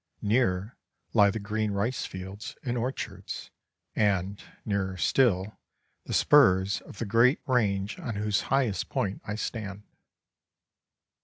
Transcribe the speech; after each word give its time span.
Nearer 0.23 0.79
lie 1.13 1.29
the 1.29 1.37
green 1.37 1.69
rice 1.73 2.07
fields 2.07 2.55
and 2.63 2.75
orchards, 2.75 3.51
and, 3.95 4.41
nearer 4.65 4.97
still, 4.97 5.59
the 6.05 6.13
spurs 6.15 6.81
of 6.87 6.97
the 6.97 7.05
great 7.05 7.39
range 7.45 7.99
on 7.99 8.15
whose 8.15 8.41
highest 8.49 8.89
point 8.89 9.21
I 9.25 9.35
stand. 9.35 9.83